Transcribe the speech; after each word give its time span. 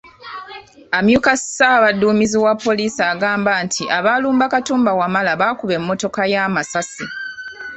Amyuka 0.97 1.31
ssaabadumizi 1.41 2.37
wa 2.45 2.53
poliisi 2.63 3.01
agamba 3.13 3.51
nti 3.65 3.83
abaalumba 3.97 4.45
Katumba 4.53 4.91
Wamala 4.99 5.31
baakuba 5.41 5.73
emmotoka 5.79 6.21
ye 6.31 6.37
amasasi. 6.47 7.05